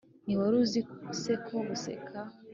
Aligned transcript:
ntiwari 0.25 0.55
uzi 0.63 0.81
se 1.21 1.33
ko 1.45 1.55
guseka 1.67 2.19